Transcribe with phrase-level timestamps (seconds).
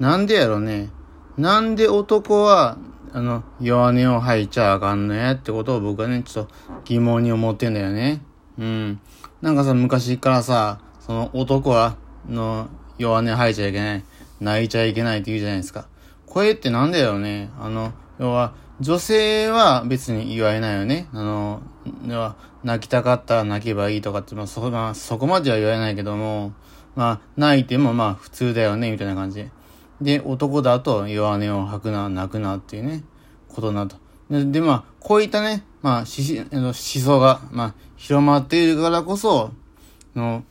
[0.00, 0.88] なんでやろね。
[1.36, 2.78] なんで男は、
[3.12, 8.22] あの、弱音を吐いちゃあかんのやってことを僕はね、ちょっと疑問に思ってんだよね。
[8.58, 9.00] うん。
[9.42, 14.04] なんかさ、昔からさ、その男は、の、弱音吐いちゃいけない。
[14.40, 15.86] 泣いちゃいけないって言うじゃないですか。
[16.24, 17.50] 声ってなんだよね。
[17.60, 21.08] あの、要は、女性は別に言われないよね。
[21.12, 21.60] あの、
[22.06, 26.52] 要は、泣きたかったら泣けばいいとかって、まあ、そ、まあ、そこまでは言われないけども、
[26.96, 29.50] まあ、泣いてもまあ、普通だよね、みたいな感じで。
[30.00, 33.04] で、男だと弱音を吐くな、泣くなっていうね、
[33.48, 33.96] ことなと。
[34.30, 39.52] で、でまあ、こういったね、まあ、し、思想が、まあ、広まっているからこそ、
[40.14, 40.44] の、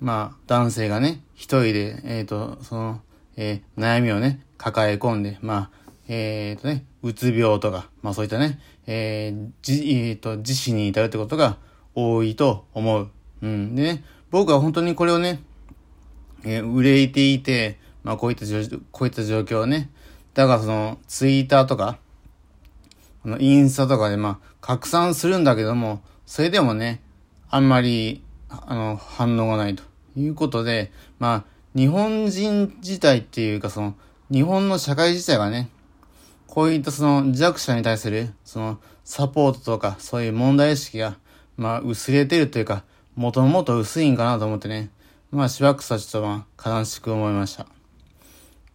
[0.00, 3.00] まあ、男性がね、一人で、えっ、ー、と、その、
[3.36, 11.56] えー、悩みをね、抱え込んで、まあ、えっ、ー、とね、うつ病とか、まあそういったね、えー、じ、えっ、ー、と、自死に至るってことが
[11.94, 13.10] 多いと思う。
[13.42, 13.74] うん。
[13.74, 15.40] でね、僕は本当にこれをね、
[16.44, 18.46] えー、憂いていて、まあこういった
[18.92, 19.90] こういった状況をね、
[20.34, 21.98] だからその、ツイッターとか、
[23.22, 27.02] このインスタとかでまあ、拡散するんだけども、それでもね、
[27.50, 29.82] あんまり、あの、反応がないと
[30.16, 33.94] いうことで、まあ、日本人自体っていうかその、
[34.30, 35.70] 日本の社会自体がね、
[36.46, 41.16] こういったその弱者に対する、そのサポートとか、そういう問題意識が、
[41.56, 42.84] まあ薄れてるというか、
[43.16, 44.90] もともと薄いんかなと思ってね、
[45.30, 47.66] まあシワックスはちょっとまあ悲しく思いました。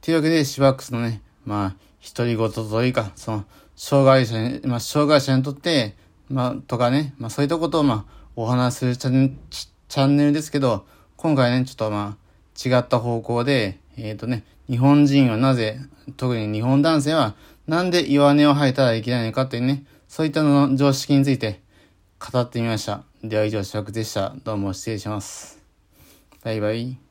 [0.00, 3.44] というわけでシワックスのね、まあ独り言というか、その、
[3.76, 5.94] 障害者に、まあ障害者にとって、
[6.28, 15.78] まあとかね、まあそういったことをまあお話しするチャンチャンネルですけど、今回ね、ちょっとまあ違った方向で、えっ、ー、とね、日本人はなぜ、
[16.16, 17.34] 特に日本男性は
[17.66, 21.60] なんで弱音を吐いたらいけないのかっていうね、そういったのの常識について
[22.18, 23.04] 語ってみました。
[23.22, 24.34] では以上、シワクでした。
[24.44, 25.58] どうも失礼します。
[26.42, 27.07] バイバイ。